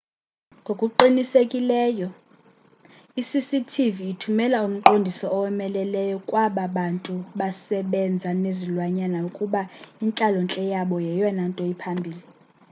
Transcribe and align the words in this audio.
ngokuqinisekileyo 0.61 2.09
i-cctv 3.21 3.95
ithumela 4.13 4.57
umqondiso 4.67 5.25
owomeleleyo 5.37 6.17
kwaba 6.29 6.63
bantu 6.77 7.15
basebenza 7.39 8.29
nezilwanyana 8.43 9.19
ukuba 9.29 9.61
intlalontle 10.05 10.63
yabo 10.73 10.95
yeyona 11.07 11.43
nto 11.49 11.63
iphambili 11.73 12.21